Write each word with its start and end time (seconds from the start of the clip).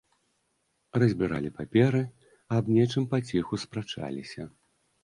Разбіралі 1.03 1.53
паперы, 1.59 2.01
аб 2.59 2.75
нечым 2.79 3.03
паціху 3.13 3.65
спрачаліся. 3.67 4.53